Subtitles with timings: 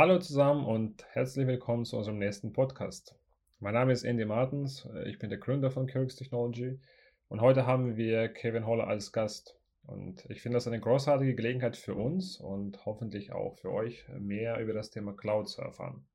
[0.00, 3.16] Hallo zusammen und herzlich willkommen zu unserem nächsten Podcast.
[3.58, 6.78] Mein Name ist Andy Martens, ich bin der Gründer von Kirks Technology
[7.26, 9.58] und heute haben wir Kevin Holler als Gast.
[9.82, 14.60] Und ich finde das eine großartige Gelegenheit für uns und hoffentlich auch für euch, mehr
[14.60, 16.06] über das Thema Cloud zu erfahren.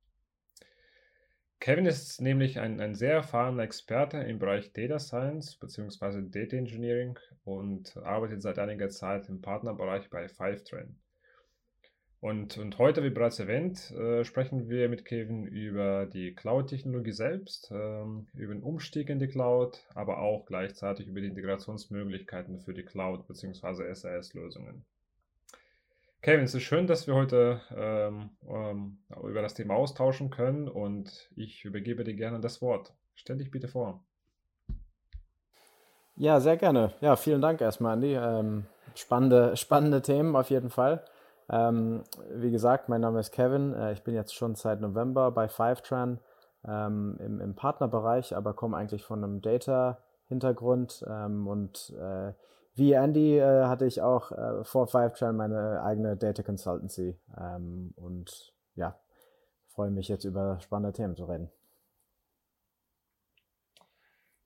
[1.59, 6.29] Kevin ist nämlich ein, ein sehr erfahrener Experte im Bereich Data Science bzw.
[6.29, 10.95] Data Engineering und arbeitet seit einiger Zeit im Partnerbereich bei Fivetran.
[12.23, 17.69] Und, und heute, wie bereits erwähnt, äh, sprechen wir mit Kevin über die Cloud-Technologie selbst,
[17.69, 22.83] ähm, über den Umstieg in die Cloud, aber auch gleichzeitig über die Integrationsmöglichkeiten für die
[22.83, 23.93] Cloud bzw.
[23.93, 24.85] SAS-Lösungen.
[26.21, 31.29] Kevin, es ist schön, dass wir heute ähm, ähm, über das Thema austauschen können und
[31.35, 32.93] ich übergebe dir gerne das Wort.
[33.15, 34.01] Stell dich bitte vor.
[36.15, 36.93] Ja, sehr gerne.
[37.01, 38.15] Ja, vielen Dank erstmal, Andy.
[38.15, 41.03] Ähm, spannende, spannende Themen auf jeden Fall.
[41.49, 43.73] Ähm, wie gesagt, mein Name ist Kevin.
[43.73, 46.19] Äh, ich bin jetzt schon seit November bei Fivetran
[46.65, 51.05] ähm, im, im, Partnerbereich, aber komme eigentlich von einem Data-Hintergrund.
[51.07, 52.33] Ähm, und äh,
[52.75, 57.19] wie Andy äh, hatte ich auch äh, vor Fivetran meine eigene Data Consultancy.
[57.37, 58.95] Ähm, und ja,
[59.67, 61.49] freue mich jetzt über spannende Themen zu reden.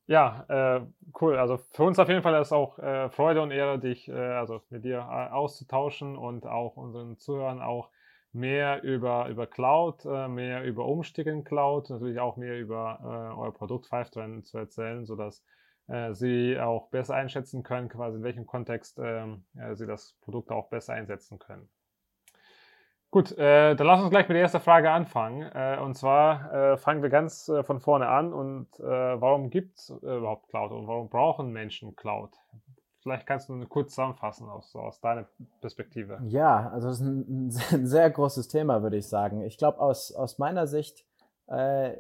[0.08, 0.86] Ja, äh,
[1.22, 1.38] cool.
[1.38, 4.14] Also für uns auf jeden Fall ist es auch äh, Freude und Ehre, dich äh,
[4.14, 7.90] also mit dir äh, auszutauschen und auch unseren Zuhörern auch
[8.32, 13.38] mehr über, über Cloud, äh, mehr über Umstieg in Cloud, natürlich auch mehr über äh,
[13.38, 15.44] euer Produkt Fivetran zu erzählen, sodass
[16.12, 20.92] sie auch besser einschätzen können, quasi in welchem Kontext ähm, sie das Produkt auch besser
[20.92, 21.70] einsetzen können.
[23.10, 25.42] Gut, äh, dann lass uns gleich mit der ersten Frage anfangen.
[25.54, 28.34] Äh, und zwar äh, fangen wir ganz äh, von vorne an.
[28.34, 32.32] Und äh, warum gibt es äh, überhaupt Cloud und warum brauchen Menschen Cloud?
[33.02, 35.26] Vielleicht kannst du kurz zusammenfassen aus, aus deiner
[35.62, 36.20] Perspektive.
[36.28, 39.42] Ja, also das ist ein, ein sehr großes Thema, würde ich sagen.
[39.42, 41.06] Ich glaube, aus, aus meiner Sicht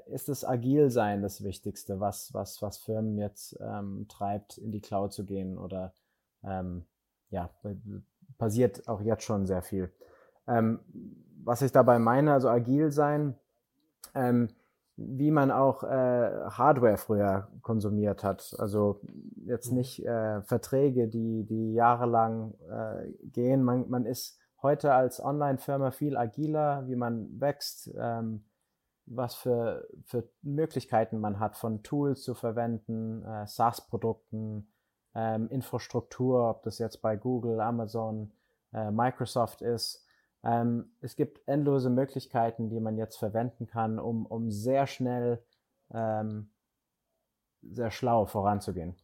[0.07, 5.13] ist das Agilsein das Wichtigste, was, was, was Firmen jetzt ähm, treibt, in die Cloud
[5.13, 5.57] zu gehen.
[5.57, 5.93] Oder
[6.43, 6.85] ähm,
[7.29, 7.49] ja,
[8.37, 9.89] passiert auch jetzt schon sehr viel.
[10.47, 10.79] Ähm,
[11.43, 13.35] was ich dabei meine, also agil sein,
[14.15, 14.49] ähm,
[14.97, 15.87] wie man auch äh,
[16.49, 18.55] Hardware früher konsumiert hat.
[18.57, 18.99] Also
[19.45, 19.77] jetzt mhm.
[19.77, 23.63] nicht äh, Verträge, die, die jahrelang äh, gehen.
[23.63, 28.43] Man, man ist heute als Online-Firma viel agiler, wie man wächst, ähm,
[29.05, 34.67] was für, für Möglichkeiten man hat, von Tools zu verwenden, äh, SaaS-Produkten,
[35.13, 38.31] ähm, Infrastruktur, ob das jetzt bei Google, Amazon,
[38.73, 40.06] äh, Microsoft ist.
[40.47, 45.43] Ähm, es gibt endlose Möglichkeiten, die man jetzt verwenden kann, um, um sehr schnell,
[45.93, 46.49] ähm,
[47.61, 48.95] sehr schlau voranzugehen.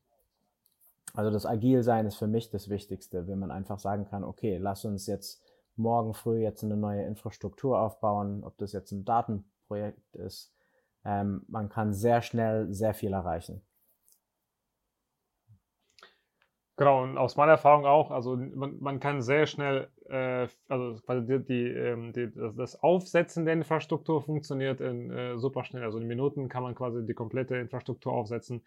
[1.13, 4.85] Also das Agilsein ist für mich das Wichtigste, wenn man einfach sagen kann, okay, lass
[4.85, 5.43] uns jetzt
[5.75, 10.53] morgen früh jetzt eine neue Infrastruktur aufbauen, ob das jetzt ein Datenprojekt ist.
[11.03, 13.61] Ähm, man kann sehr schnell sehr viel erreichen.
[16.75, 21.43] Genau, und aus meiner Erfahrung auch, also man, man kann sehr schnell, äh, also die,
[21.45, 25.83] die, ähm, die, das Aufsetzen der Infrastruktur funktioniert in, äh, super schnell.
[25.83, 28.65] Also in Minuten kann man quasi die komplette Infrastruktur aufsetzen,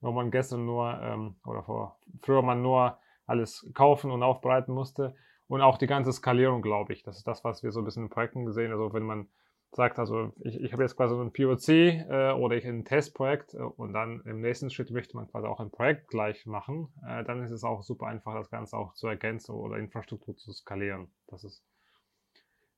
[0.00, 2.96] wo man gestern nur ähm, oder vor, früher man nur
[3.26, 5.16] alles kaufen und aufbereiten musste.
[5.48, 7.02] Und auch die ganze Skalierung, glaube ich.
[7.02, 8.70] Das ist das, was wir so ein bisschen in Projekten gesehen.
[8.70, 9.26] Also wenn man
[9.72, 13.58] sagt, also ich, ich habe jetzt quasi ein POC äh, oder ich ein Testprojekt äh,
[13.58, 17.42] und dann im nächsten Schritt möchte man quasi auch ein Projekt gleich machen, äh, dann
[17.42, 21.10] ist es auch super einfach, das Ganze auch zu ergänzen oder Infrastruktur zu skalieren.
[21.26, 21.62] Das ist,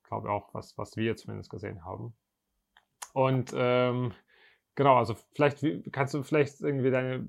[0.03, 2.13] glaube ich, auch was, was wir zumindest gesehen haben.
[3.13, 4.13] Und ähm,
[4.75, 7.25] genau, also vielleicht kannst du vielleicht irgendwie deine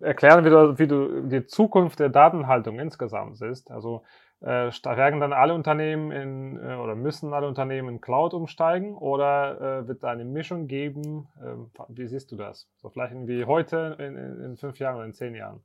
[0.00, 3.70] erklären, wie du, wie du die Zukunft der Datenhaltung insgesamt siehst.
[3.70, 4.02] Also
[4.44, 9.80] äh, werden dann alle Unternehmen in, äh, oder müssen alle Unternehmen in Cloud umsteigen oder
[9.80, 11.28] äh, wird da eine Mischung geben?
[11.42, 12.68] Ähm, wie siehst du das?
[12.76, 15.64] So vielleicht wie heute in, in, fünf Jahren oder in zehn Jahren?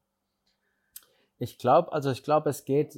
[1.39, 2.97] Ich glaube, also ich glaube, es geht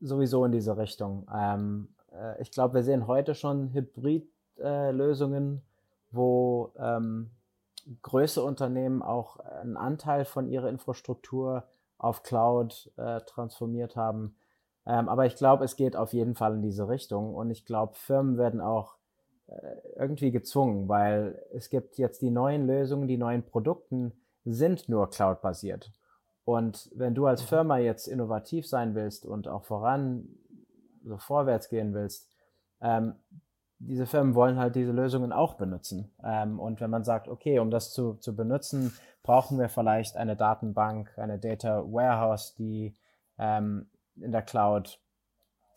[0.00, 1.26] sowieso in diese Richtung.
[1.34, 5.60] Ähm, äh, ich glaube, wir sehen heute schon Hybrid-Lösungen,
[6.10, 7.30] wo ähm,
[8.00, 11.64] größere Unternehmen auch einen Anteil von ihrer Infrastruktur
[11.98, 14.36] auf Cloud äh, transformiert haben.
[14.86, 17.34] Ähm, aber ich glaube, es geht auf jeden Fall in diese Richtung.
[17.34, 18.96] Und ich glaube, Firmen werden auch
[19.46, 24.12] äh, irgendwie gezwungen, weil es gibt jetzt die neuen Lösungen, die neuen Produkten
[24.44, 25.90] sind nur cloud-basiert.
[26.44, 27.46] Und wenn du als mhm.
[27.46, 30.28] Firma jetzt innovativ sein willst und auch voran,
[31.02, 32.30] so vorwärts gehen willst,
[32.80, 33.14] ähm,
[33.78, 36.12] diese Firmen wollen halt diese Lösungen auch benutzen.
[36.22, 38.92] Ähm, und wenn man sagt, okay, um das zu, zu benutzen,
[39.22, 42.96] brauchen wir vielleicht eine Datenbank, eine Data Warehouse, die
[43.38, 45.00] ähm, in der Cloud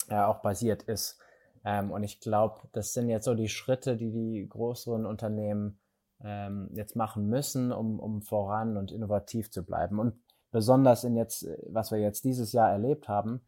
[0.10, 1.19] äh, auch basiert ist.
[1.66, 5.80] Ähm, und ich glaube, das sind jetzt so die Schritte, die die größeren Unternehmen
[6.24, 10.00] ähm, jetzt machen müssen, um, um voran und innovativ zu bleiben.
[10.00, 10.19] Und
[10.51, 13.42] besonders in jetzt, was wir jetzt dieses Jahr erlebt haben,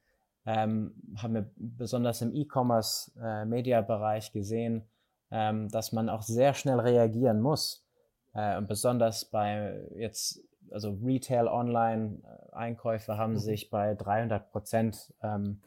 [0.45, 4.89] ähm, haben wir besonders im E-Commerce-Media-Bereich äh, gesehen,
[5.31, 7.85] ähm, dass man auch sehr schnell reagieren muss.
[8.33, 10.41] Äh, und besonders bei jetzt,
[10.71, 13.39] also Retail-Online-Einkäufe haben mhm.
[13.39, 15.61] sich bei 300 Prozent, ähm,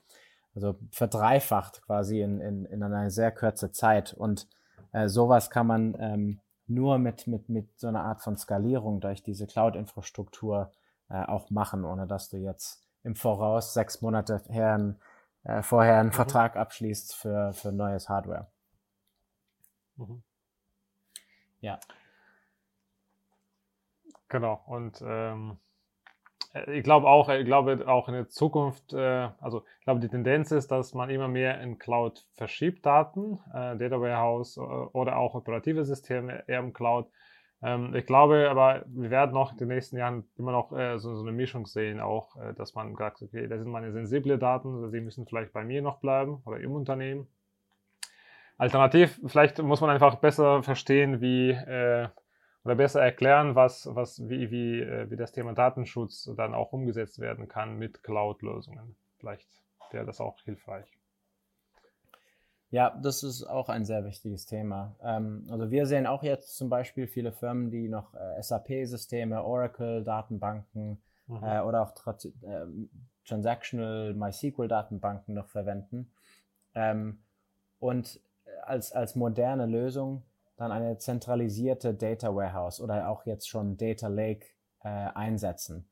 [0.54, 4.14] also verdreifacht quasi in, in, in einer sehr kurzen Zeit.
[4.14, 4.48] Und
[4.92, 9.22] äh, sowas kann man ähm, nur mit, mit, mit so einer Art von Skalierung durch
[9.22, 10.70] diese Cloud-Infrastruktur
[11.08, 14.94] äh, auch machen, ohne dass du jetzt im Voraus sechs Monate her,
[15.44, 16.14] äh, vorher einen mhm.
[16.14, 18.46] Vertrag abschließt für, für neues Hardware.
[19.96, 20.22] Mhm.
[21.60, 21.80] Ja.
[24.32, 24.62] Genau.
[24.66, 25.58] Und ähm,
[26.54, 30.08] äh, ich glaube auch, ich glaube auch in der Zukunft, äh, also ich glaube die
[30.08, 35.18] Tendenz ist, dass man immer mehr in Cloud verschiebt Daten, äh, Data Warehouse äh, oder
[35.18, 37.10] auch operative Systeme eher im Cloud.
[37.62, 41.14] Ähm, ich glaube aber, wir werden noch in den nächsten Jahren immer noch äh, so,
[41.14, 44.76] so, eine Mischung sehen, auch, äh, dass man sagt, okay, das sind meine sensible Daten,
[44.76, 47.28] also die müssen vielleicht bei mir noch bleiben oder im Unternehmen.
[48.56, 51.50] Alternativ, vielleicht muss man einfach besser verstehen, wie
[52.64, 57.18] oder besser erklären, was, was, wie, wie, äh, wie das Thema Datenschutz dann auch umgesetzt
[57.18, 58.96] werden kann mit Cloud-Lösungen.
[59.18, 59.48] Vielleicht
[59.90, 60.86] wäre das auch hilfreich.
[62.70, 64.96] Ja, das ist auch ein sehr wichtiges Thema.
[65.02, 70.02] Ähm, also wir sehen auch jetzt zum Beispiel viele Firmen, die noch äh, SAP-Systeme, Oracle,
[70.02, 71.42] Datenbanken mhm.
[71.42, 72.66] äh, oder auch Tra äh,
[73.26, 76.12] Transactional MySQL-Datenbanken noch verwenden.
[76.74, 77.22] Ähm,
[77.78, 78.20] und
[78.62, 80.22] als, als moderne Lösung
[80.56, 84.46] dann eine zentralisierte Data Warehouse oder auch jetzt schon Data Lake
[84.82, 85.88] äh, einsetzen.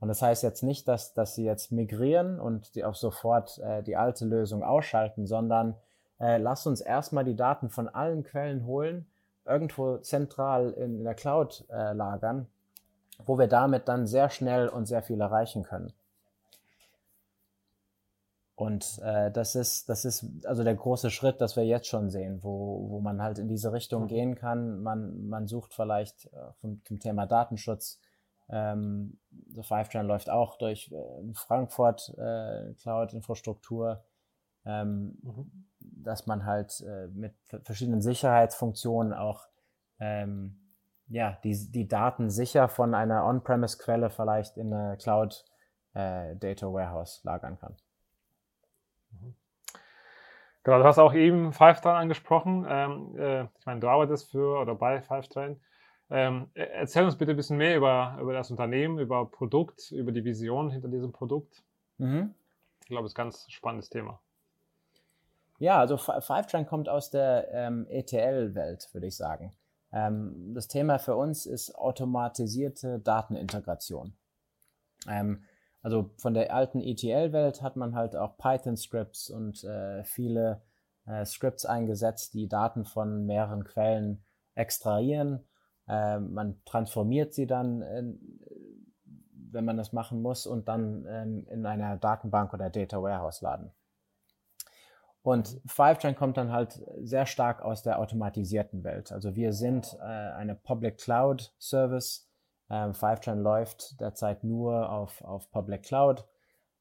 [0.00, 3.82] Und das heißt jetzt nicht, dass, dass sie jetzt migrieren und die auch sofort äh,
[3.82, 5.76] die alte Lösung ausschalten, sondern
[6.20, 9.06] äh, lass uns erstmal die Daten von allen Quellen holen,
[9.44, 12.48] irgendwo zentral in, in der Cloud äh, lagern,
[13.24, 15.92] wo wir damit dann sehr schnell und sehr viel erreichen können.
[18.56, 22.42] Und äh, das ist, das ist also der große Schritt, das wir jetzt schon sehen,
[22.42, 24.82] wo, wo man halt in diese Richtung gehen kann.
[24.82, 28.00] Man, man sucht vielleicht äh, vom, zum Thema Datenschutz.
[28.48, 29.18] Ähm,
[29.48, 34.04] so Fivetran läuft auch durch äh, Frankfurt äh, Cloud-Infrastruktur
[34.66, 35.66] ähm, mhm.
[35.80, 37.34] dass man halt äh, mit
[37.64, 39.46] verschiedenen Sicherheitsfunktionen auch
[40.00, 40.58] ähm,
[41.08, 45.44] ja, die, die Daten sicher von einer On-Premise-Quelle vielleicht in eine Cloud
[45.92, 47.76] äh, Data Warehouse lagern kann.
[49.20, 49.34] Mhm.
[50.62, 52.66] Genau, du hast auch eben Fivetran angesprochen.
[52.68, 55.60] Ähm, äh, ich meine, du arbeitest für oder bei Fivetran.
[56.10, 60.12] Ähm, e-, erzähl uns bitte ein bisschen mehr über, über das Unternehmen, über Produkt, über
[60.12, 61.62] die Vision hinter diesem Produkt.
[61.98, 62.34] Mhm.
[62.80, 64.20] Ich glaube, es ist ein ganz spannendes Thema.
[65.58, 69.52] Ja, also Fivetran kommt aus der ähm, ETL-Welt, würde ich sagen.
[69.92, 74.14] Ähm, das Thema für uns ist automatisierte Datenintegration.
[75.08, 75.44] Ähm,
[75.84, 80.62] also von der alten ETL-Welt hat man halt auch Python-Scripts und äh, viele
[81.04, 85.44] äh, Scripts eingesetzt, die Daten von mehreren Quellen extrahieren.
[85.86, 88.40] Äh, man transformiert sie dann, in,
[89.50, 93.70] wenn man das machen muss, und dann ähm, in einer Datenbank oder Data Warehouse laden.
[95.20, 99.12] Und Fivetran kommt dann halt sehr stark aus der automatisierten Welt.
[99.12, 102.26] Also wir sind äh, eine Public Cloud Service.
[102.70, 106.26] Ähm, Fivetran läuft derzeit nur auf, auf Public Cloud.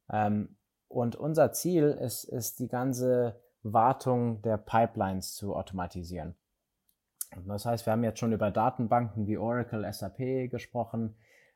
[0.09, 0.55] Ähm,
[0.87, 6.35] und unser Ziel ist, ist die ganze Wartung der Pipelines zu automatisieren.
[7.47, 11.15] Das heißt, wir haben jetzt schon über Datenbanken wie Oracle, SAP gesprochen,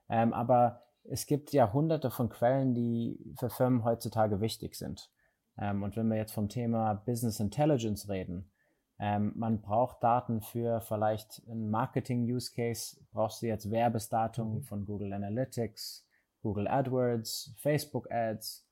[0.10, 5.12] ähm, aber es gibt ja hunderte von Quellen, die für Firmen heutzutage wichtig sind.
[5.58, 8.52] Ähm, und wenn wir jetzt vom Thema Business Intelligence reden,
[9.00, 14.64] ähm, man braucht Daten für vielleicht einen Marketing-Use-Case, brauchst du jetzt Werbesdatum mhm.
[14.64, 16.08] von Google Analytics,
[16.42, 18.66] Google AdWords, Facebook Ads.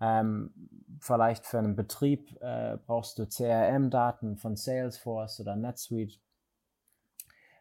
[0.00, 0.52] Ähm,
[1.00, 6.18] vielleicht für einen Betrieb äh, brauchst du CRM-Daten von Salesforce oder NetSuite.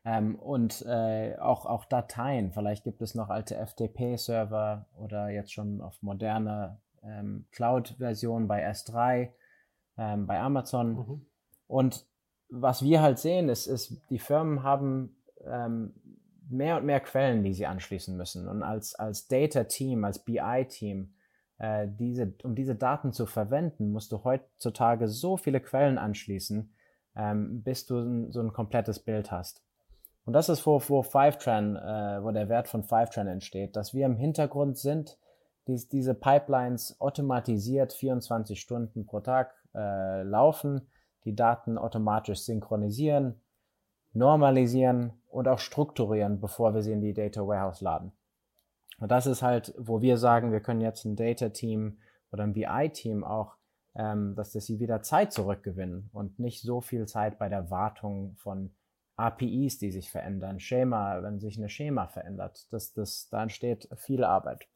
[0.05, 2.51] Ähm, und äh, auch, auch Dateien.
[2.51, 9.29] Vielleicht gibt es noch alte FTP-Server oder jetzt schon auf moderne ähm, Cloud-Version bei S3,
[9.97, 10.95] ähm, bei Amazon.
[10.95, 11.28] Mhm.
[11.69, 12.07] Und
[12.49, 15.93] was wir halt sehen, ist, ist die Firmen haben ähm,
[16.49, 18.47] mehr und mehr Quellen, die sie anschließen müssen.
[18.47, 21.13] Und als, als Data-Team, als BI-Team,
[21.59, 26.73] äh, diese, um diese Daten zu verwenden, musst du heutzutage so viele Quellen anschließen,
[27.15, 29.63] ähm, bis du so ein komplettes Bild hast.
[30.25, 34.07] Und das ist, wo, wo Fivetran, äh, wo der Wert von Fivetran entsteht, dass wir
[34.07, 35.19] im Hintergrund sind,
[35.67, 40.87] dies, diese Pipelines automatisiert 24 Stunden pro Tag, äh, laufen,
[41.29, 43.39] die Daten automatisch synchronisieren,
[44.13, 48.11] normalisieren und auch strukturieren, bevor wir sie in die Data Warehouse laden.
[48.99, 51.99] Und das ist halt, wo wir sagen, wir können jetzt ein Data-Team
[52.31, 53.55] oder ein BI-Team auch,
[53.95, 58.35] ähm, dass, dass sie wieder Zeit zurückgewinnen und nicht so viel Zeit bei der Wartung
[58.37, 58.71] von
[59.15, 62.67] APIs, die sich verändern, Schema, wenn sich eine Schema verändert.
[62.71, 64.67] Das, das, da entsteht viel Arbeit.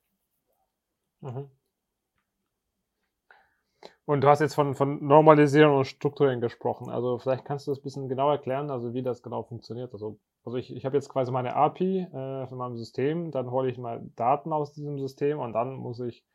[1.21, 1.49] Mhm.
[4.05, 6.89] Und du hast jetzt von, von Normalisieren und Strukturieren gesprochen.
[6.89, 9.93] Also vielleicht kannst du das ein bisschen genau erklären, also wie das genau funktioniert.
[9.93, 13.71] Also, also ich, ich habe jetzt quasi meine API äh, von meinem System, dann hole
[13.71, 16.25] ich mal Daten aus diesem System und dann muss ich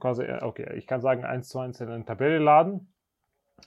[0.00, 2.92] quasi, äh, okay, ich kann sagen, eins zu eins in eine Tabelle laden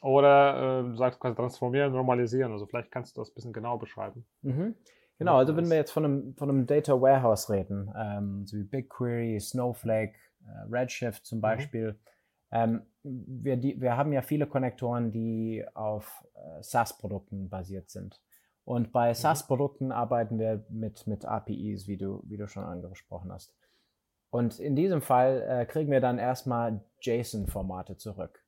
[0.02, 2.52] oder äh, sagst quasi transformieren, normalisieren.
[2.52, 4.26] Also vielleicht kannst du das ein bisschen genau beschreiben.
[4.42, 4.76] Mhm.
[5.20, 8.64] Genau, also wenn wir jetzt von einem, von einem Data Warehouse reden, ähm, so wie
[8.64, 10.16] BigQuery, Snowflake,
[10.46, 11.44] äh, Redshift zum mhm.
[11.44, 12.00] Beispiel, mhm.
[12.54, 18.22] Ähm, wir, die, wir haben ja viele Konnektoren, die auf äh, SaaS-Produkten basiert sind.
[18.64, 19.16] Und bei mhm.
[19.16, 23.54] SaaS-Produkten arbeiten wir mit, mit APIs, wie du, wie du schon angesprochen hast.
[24.30, 28.44] Und in diesem Fall äh, kriegen wir dann erstmal JSON-Formate zurück.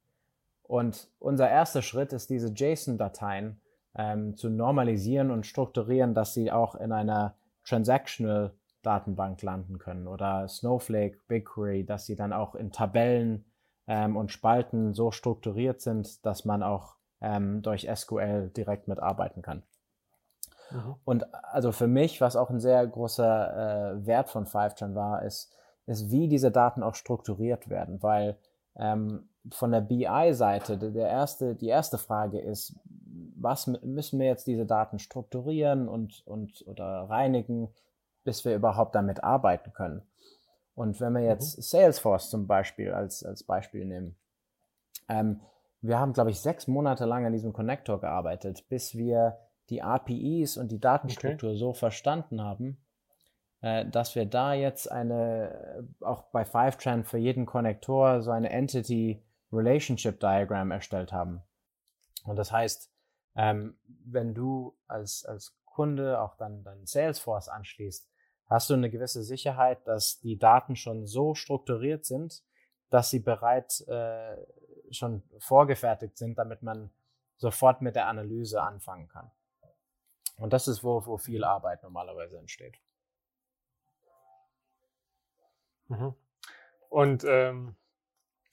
[0.62, 3.60] Und unser erster Schritt ist, diese JSON-Dateien
[3.96, 10.48] ähm, zu normalisieren und strukturieren, dass sie auch in einer Transactional Datenbank landen können oder
[10.48, 13.46] Snowflake, BigQuery, dass sie dann auch in Tabellen
[13.88, 19.64] ähm, und Spalten so strukturiert sind, dass man auch ähm, durch SQL direkt mitarbeiten kann.
[20.72, 20.96] Mhm.
[21.06, 25.52] Und also für mich, was auch ein sehr großer äh, Wert von Fivetran war, ist,
[25.86, 28.38] ist, wie diese Daten auch strukturiert werden, weil
[28.76, 32.76] ähm, von der BI-Seite der erste, die erste Frage ist,
[33.38, 37.70] was müssen wir jetzt diese Daten strukturieren und, und oder reinigen,
[38.24, 40.02] bis wir überhaupt damit arbeiten können.
[40.76, 41.28] Und wenn wir mhm.
[41.28, 41.62] jetzt mhm.
[41.62, 44.16] Salesforce zum Beispiel als, als Beispiel nehmen,
[45.10, 45.42] ähm,
[45.82, 49.38] wir haben, glaube ich, sechs Monate lang an diesem Connector gearbeitet, bis wir
[49.70, 51.60] die APIs und die Datenstruktur okay.
[51.60, 52.78] so verstanden haben,
[53.62, 59.24] äh, dass wir da jetzt eine, auch bei Fivetran für jeden Konnektor so eine Entity
[59.52, 61.42] Relationship Diagram erstellt haben.
[62.26, 62.92] Und das heißt,
[63.36, 68.10] ähm, wenn du als, als Kunde auch dann, dann Salesforce anschließt,
[68.48, 72.44] hast du eine gewisse Sicherheit, dass die Daten schon so strukturiert sind,
[72.90, 74.38] dass sie bereit äh,
[74.92, 76.92] schon vorgefertigt sind, damit man
[77.38, 79.32] sofort mit der Analyse anfangen kann.
[80.38, 82.78] Und das ist, wo, wo viel Arbeit normalerweise entsteht.
[85.88, 86.14] Mhm.
[86.90, 87.76] Und ähm,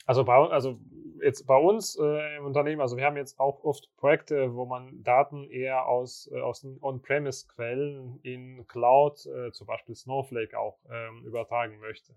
[0.06, 0.80] also also
[1.22, 5.02] jetzt bei uns äh, im Unternehmen, also wir haben jetzt auch oft Projekte, wo man
[5.02, 11.24] Daten eher aus, äh, aus den On-Premise-Quellen in Cloud, äh, zum Beispiel Snowflake auch ähm,
[11.24, 12.14] übertragen möchte.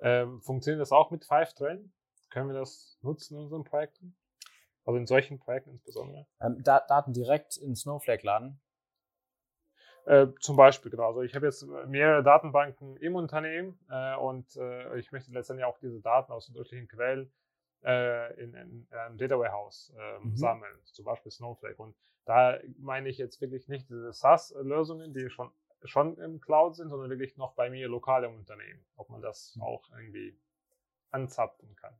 [0.00, 1.92] Ähm, funktioniert das auch mit Fivetran?
[2.30, 4.16] Können wir das nutzen in unseren Projekten?
[4.84, 6.26] Also in solchen Projekten insbesondere?
[6.40, 8.60] Ähm, da Daten direkt in Snowflake laden?
[10.04, 11.08] Äh, zum Beispiel, genau.
[11.08, 15.78] Also ich habe jetzt mehrere Datenbanken im Unternehmen äh, und äh, ich möchte letztendlich auch
[15.78, 17.32] diese Daten aus unterschiedlichen Quellen
[17.84, 20.36] äh, in, in, in einem Data Warehouse ähm, mhm.
[20.36, 21.80] sammeln, zum Beispiel Snowflake.
[21.80, 25.50] Und da meine ich jetzt wirklich nicht diese SaaS-Lösungen, die schon,
[25.84, 29.54] schon im Cloud sind, sondern wirklich noch bei mir lokal im Unternehmen, ob man das
[29.56, 29.62] mhm.
[29.62, 30.38] auch irgendwie
[31.10, 31.94] anzapfen kann.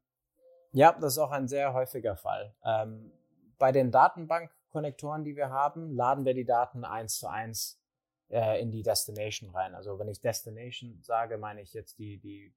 [0.73, 2.55] Ja, das ist auch ein sehr häufiger Fall.
[2.65, 3.13] Ähm,
[3.59, 7.81] bei den Datenbankkonnektoren, die wir haben, laden wir die Daten eins zu eins
[8.29, 9.75] äh, in die Destination rein.
[9.75, 12.55] Also wenn ich Destination sage, meine ich jetzt die, die,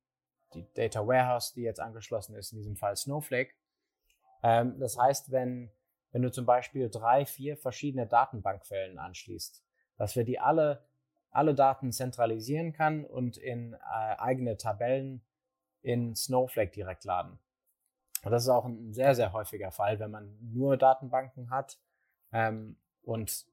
[0.54, 3.54] die Data Warehouse, die jetzt angeschlossen ist, in diesem Fall Snowflake.
[4.44, 5.72] Ähm, das heißt, wenn,
[6.12, 9.64] wenn du zum Beispiel drei, vier verschiedene Datenbankquellen anschließt,
[9.98, 10.86] dass wir die alle,
[11.32, 13.78] alle Daten zentralisieren kann und in äh,
[14.18, 15.24] eigene Tabellen
[15.82, 17.40] in Snowflake direkt laden.
[18.24, 21.80] Und das ist auch ein sehr, sehr häufiger Fall, wenn man nur Datenbanken hat
[22.32, 23.46] ähm, und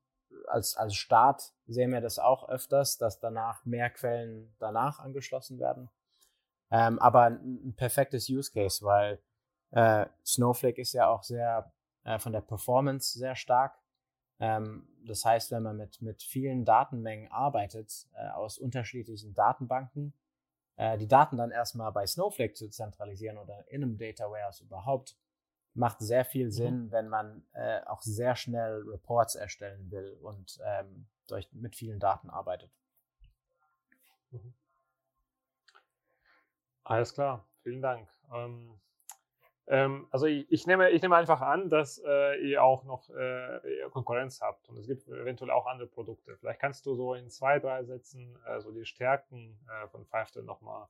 [0.49, 5.88] als, als Start sehen wir das auch öfters, dass danach mehr Quellen danach angeschlossen werden.
[6.70, 9.20] Ähm, aber ein, perfektes Use Case, weil
[9.70, 11.73] äh, Snowflake ist ja auch sehr
[12.04, 13.78] äh, von der Performance sehr stark.
[14.38, 20.12] Ähm, das heißt, wenn man mit, mit vielen Datenmengen arbeitet, äh, aus unterschiedlichen Datenbanken,
[20.76, 25.16] äh, die Daten dann erstmal bei Snowflake zu zentralisieren oder in einem Data Warehouse überhaupt,
[25.75, 26.52] macht sehr viel mhm.
[26.52, 32.00] Sinn, wenn man äh, auch sehr schnell Reports erstellen will und ähm, durch, mit vielen
[32.00, 32.70] Daten arbeitet.
[34.30, 34.54] Mhm.
[36.88, 38.09] Alles klar, vielen Dank.
[38.33, 38.78] Ähm,
[39.66, 43.59] ähm, also ich, ich, nehme, ich nehme einfach an, dass äh, ihr auch noch äh,
[43.90, 46.37] Konkurrenz habt und es gibt eventuell auch andere Produkte.
[46.37, 50.45] Vielleicht kannst du so in zwei, drei Sätzen äh, so die Stärken äh, von Fivetran
[50.45, 50.87] nochmal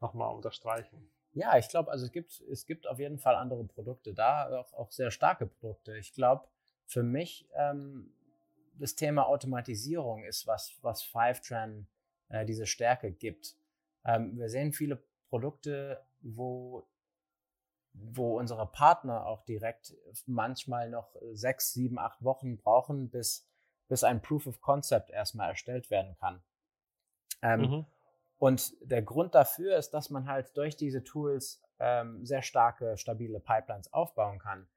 [0.00, 1.10] noch mal unterstreichen.
[1.32, 4.74] Ja, ich glaube, also es gibt, es gibt auf jeden Fall andere Produkte da, auch,
[4.74, 5.96] auch sehr starke Produkte.
[5.96, 6.46] Ich glaube,
[6.84, 8.12] für mich ähm,
[8.74, 11.86] das Thema Automatisierung ist was, was Fivetran
[12.28, 13.56] äh, diese Stärke gibt.
[14.04, 15.02] Ähm, wir sehen viele
[15.34, 16.86] Produkte, wo,
[17.92, 19.92] wo unsere Partner auch direkt
[20.26, 23.44] manchmal noch sechs, sieben, acht Wochen brauchen, bis,
[23.88, 26.40] bis ein Proof of Concept erstmal erstellt werden kann.
[27.42, 27.86] Ähm, mhm.
[28.38, 33.40] Und der Grund dafür ist, dass man halt durch diese Tools ähm, sehr starke, stabile
[33.40, 34.68] Pipelines aufbauen kann.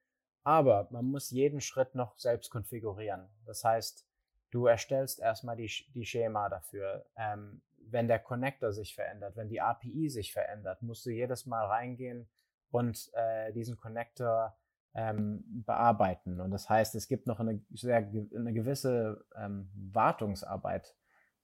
[0.44, 3.30] Aber man muss jeden Schritt noch selbst konfigurieren.
[3.46, 4.08] Das heißt,
[4.52, 7.06] du erstellst erstmal die, die Schema dafür.
[7.16, 11.66] Ähm, wenn der Connector sich verändert, wenn die API sich verändert, musst du jedes Mal
[11.66, 12.28] reingehen
[12.70, 14.58] und äh, diesen Connector
[14.94, 16.42] ähm, bearbeiten.
[16.42, 20.96] Und das heißt, es gibt noch eine sehr eine gewisse ähm, Wartungsarbeit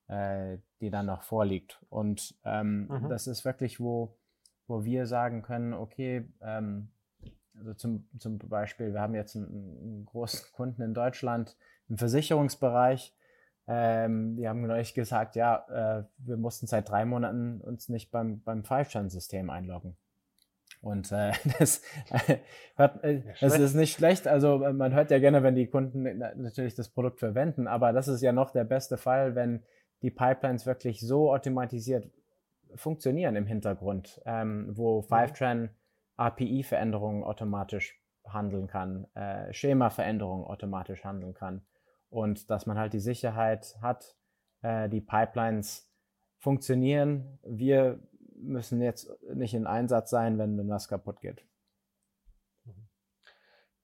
[0.07, 1.81] äh, die dann noch vorliegt.
[1.89, 3.09] Und ähm, mhm.
[3.09, 4.17] das ist wirklich, wo,
[4.67, 6.91] wo wir sagen können, okay, ähm,
[7.57, 11.55] also zum, zum Beispiel, wir haben jetzt einen, einen großen Kunden in Deutschland
[11.89, 13.15] im Versicherungsbereich,
[13.67, 18.41] ähm, die haben neulich gesagt, ja, äh, wir mussten seit drei Monaten uns nicht beim,
[18.41, 19.95] beim Five-Channel-System einloggen.
[20.81, 22.39] Und äh, das, äh,
[22.75, 24.27] hört, äh, das ist nicht schlecht.
[24.27, 28.21] Also man hört ja gerne, wenn die Kunden natürlich das Produkt verwenden, aber das ist
[28.21, 29.63] ja noch der beste Fall, wenn
[30.01, 32.11] die Pipelines wirklich so automatisiert
[32.75, 35.05] funktionieren im Hintergrund, ähm, wo mhm.
[36.17, 41.65] API-Veränderungen automatisch handeln kann, äh, Schema-Veränderungen automatisch handeln kann
[42.09, 44.15] und dass man halt die Sicherheit hat,
[44.61, 45.91] äh, die Pipelines
[46.37, 47.39] funktionieren.
[47.43, 47.99] Wir
[48.35, 51.45] müssen jetzt nicht in Einsatz sein, wenn was kaputt geht.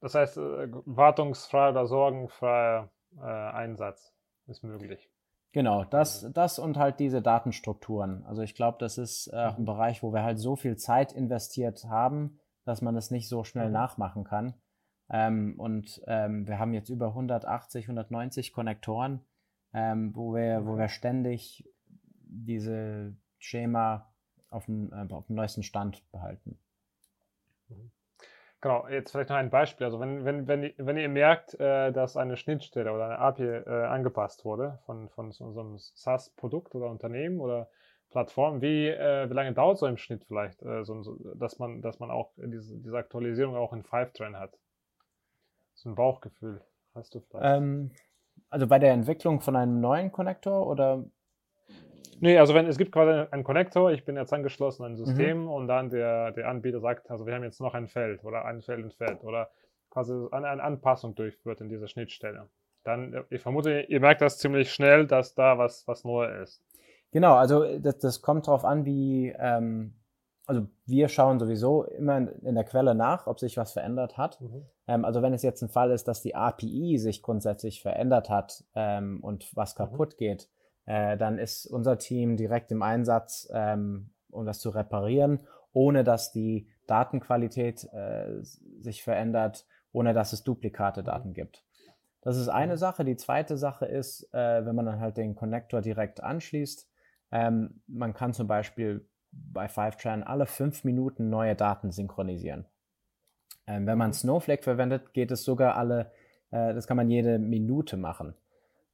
[0.01, 4.13] Das heißt, äh, wartungsfreier oder sorgenfreier äh, Einsatz
[4.47, 5.09] ist möglich.
[5.51, 8.23] Genau, das, das und halt diese Datenstrukturen.
[8.25, 9.65] Also ich glaube, das ist äh, ein.
[9.65, 13.71] Bereich, wo wir halt so viel Zeit investiert haben, dass man es nicht so schnell
[13.71, 14.53] nachmachen kann.
[15.09, 19.21] Ähm, und ähm, wir haben jetzt über 180, 190 Konnektoren,
[19.73, 21.67] ähm, wo, wir, wo wir ständig
[22.21, 24.13] diese Schema
[24.51, 26.59] auf dem, äh, auf dem neuesten Stand behalten.
[27.69, 27.91] Mhm.
[28.61, 29.85] Genau, jetzt vielleicht noch ein Beispiel.
[29.85, 33.85] Also wenn, wenn, wenn, wenn ihr merkt, äh, dass eine Schnittstelle oder eine API äh,
[33.85, 37.69] angepasst wurde von, von so, einem SaaS-Produkt oder Unternehmen oder
[38.09, 41.99] Plattform, wie, äh, wie lange dauert so im Schnitt vielleicht, äh, so, dass, man, dass
[41.99, 44.57] man auch diese, diese Aktualisierung auch in Fivetran hat?
[45.75, 46.61] So ein Bauchgefühl
[46.93, 47.45] hast du vielleicht?
[47.45, 47.91] Ähm,
[48.49, 51.05] also bei der Entwicklung von einem neuen Connector oder
[52.19, 55.43] Nee, also wenn es gibt quasi einen Connector, ich bin jetzt angeschlossen an ein System
[55.43, 55.49] mhm.
[55.49, 58.61] und dann der, der Anbieter sagt, also wir haben jetzt noch ein Feld oder ein
[58.61, 59.49] Feld entfernt oder
[59.89, 62.49] quasi eine, eine Anpassung durchführt in dieser Schnittstelle.
[62.83, 66.63] Dann, ich vermute, ihr merkt das ziemlich schnell, dass da was, was neu ist.
[67.11, 69.95] Genau, also das, das kommt darauf an, wie, ähm,
[70.45, 74.39] also wir schauen sowieso immer in, in, der Quelle nach, ob sich was verändert hat.
[74.41, 74.65] Mhm.
[74.87, 78.63] Ähm, also wenn es jetzt ein Fall ist, dass die API sich grundsätzlich verändert hat
[78.75, 79.77] ähm, und was mhm.
[79.77, 80.17] kaputt mhm.
[80.17, 80.49] geht,
[80.89, 85.39] äh, dann ist unser Team direkt im Einsatz, ähm, um das zu reparieren,
[85.71, 91.63] ohne dass die Datenqualität äh, sich verändert, ohne dass es Duplikate Daten gibt.
[92.21, 93.05] Das ist eine Sache.
[93.05, 96.89] Die zweite Sache ist, äh, wenn man dann halt den Connector direkt anschließt,
[97.31, 102.65] ähm, man kann zum Beispiel bei Fivetran alle fünf Minuten neue Daten synchronisieren.
[103.67, 106.11] Ähm, wenn man Snowflake verwendet, geht es sogar alle,
[106.49, 108.33] äh, das kann man jede Minute machen.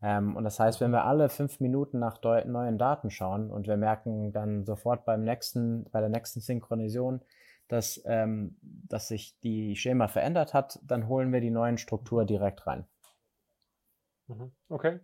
[0.01, 3.77] Ähm, und das heißt, wenn wir alle fünf Minuten nach neuen Daten schauen und wir
[3.77, 7.21] merken dann sofort beim nächsten, bei der nächsten Synchronisation,
[7.67, 12.67] dass, ähm, dass sich die Schema verändert hat, dann holen wir die neuen Struktur direkt
[12.67, 12.85] rein.
[14.27, 14.51] Mhm.
[14.69, 14.99] Okay.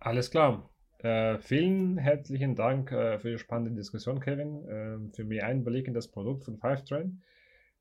[0.00, 0.70] Alles klar.
[0.98, 5.94] Äh, vielen herzlichen Dank äh, für die spannende Diskussion, Kevin, äh, für mehr Einblick in
[5.94, 7.22] das Produkt von Fivetrain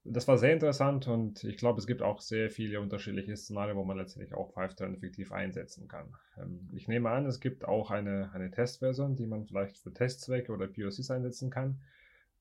[0.09, 3.83] das war sehr interessant und ich glaube, es gibt auch sehr viele unterschiedliche Szenarien, wo
[3.83, 6.15] man letztendlich auch Fivetran effektiv einsetzen kann.
[6.37, 10.51] Ähm, ich nehme an, es gibt auch eine, eine Testversion, die man vielleicht für Testzwecke
[10.51, 11.81] oder POCs einsetzen kann,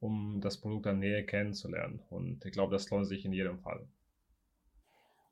[0.00, 2.00] um das Produkt dann näher kennenzulernen.
[2.11, 3.87] Und ich glaube, das lohnt sich in jedem Fall.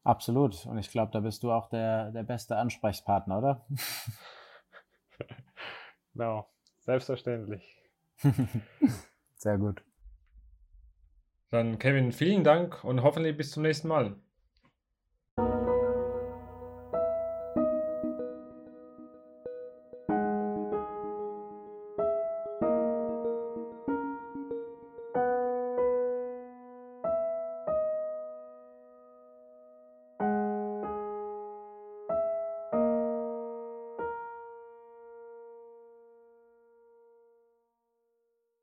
[0.02, 0.66] Absolut.
[0.66, 3.66] Und ich glaube, da bist du auch der, der beste Ansprechpartner, oder?
[6.12, 6.48] genau,
[6.80, 7.80] selbstverständlich.
[9.36, 9.82] Sehr gut.
[11.54, 14.16] Dann Kevin, vielen Dank und hoffentlich bis zum nächsten Mal.